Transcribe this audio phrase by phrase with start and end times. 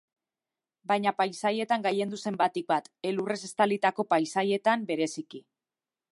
[0.91, 5.43] Baina paisaietan gailendu zen batik bat, elurrez estalitako paisaietan bereziki.